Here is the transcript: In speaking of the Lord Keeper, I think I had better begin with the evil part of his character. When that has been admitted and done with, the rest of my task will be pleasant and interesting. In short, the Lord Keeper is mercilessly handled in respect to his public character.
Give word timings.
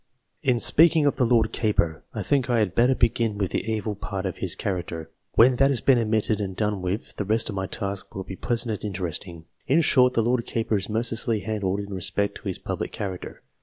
In 0.41 0.59
speaking 0.59 1.05
of 1.05 1.17
the 1.17 1.27
Lord 1.27 1.51
Keeper, 1.51 2.03
I 2.11 2.23
think 2.23 2.49
I 2.49 2.57
had 2.57 2.73
better 2.73 2.95
begin 2.95 3.37
with 3.37 3.51
the 3.51 3.71
evil 3.71 3.93
part 3.93 4.25
of 4.25 4.37
his 4.37 4.55
character. 4.55 5.11
When 5.35 5.57
that 5.57 5.69
has 5.69 5.79
been 5.79 5.99
admitted 5.99 6.41
and 6.41 6.55
done 6.55 6.81
with, 6.81 7.15
the 7.17 7.23
rest 7.23 7.49
of 7.49 7.55
my 7.55 7.67
task 7.67 8.15
will 8.15 8.23
be 8.23 8.35
pleasant 8.35 8.71
and 8.83 8.85
interesting. 8.85 9.45
In 9.67 9.81
short, 9.81 10.15
the 10.15 10.23
Lord 10.23 10.43
Keeper 10.47 10.77
is 10.77 10.89
mercilessly 10.89 11.41
handled 11.41 11.81
in 11.81 11.93
respect 11.93 12.33
to 12.37 12.47
his 12.47 12.57
public 12.57 12.91
character. 12.91 13.43